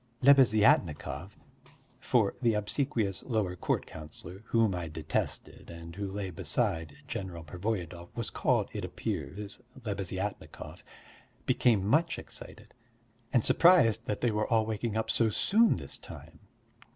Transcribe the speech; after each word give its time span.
Lebeziatnikov 0.23 1.33
(for 1.99 2.33
the 2.41 2.55
obsequious 2.55 3.21
lower 3.21 3.55
court 3.55 3.85
councillor 3.85 4.41
whom 4.45 4.73
I 4.73 4.87
detested 4.87 5.69
and 5.69 5.95
who 5.95 6.11
lay 6.11 6.31
beside 6.31 6.95
General 7.07 7.43
Pervoyedov 7.43 8.09
was 8.15 8.31
called, 8.31 8.71
it 8.73 8.83
appears, 8.83 9.59
Lebeziatnikov) 9.85 10.81
became 11.45 11.85
much 11.85 12.17
excited, 12.17 12.73
and 13.31 13.45
surprised 13.45 14.07
that 14.07 14.21
they 14.21 14.31
were 14.31 14.47
all 14.47 14.65
waking 14.65 14.97
up 14.97 15.11
so 15.11 15.29
soon 15.29 15.75
this 15.75 15.99
time. 15.99 16.39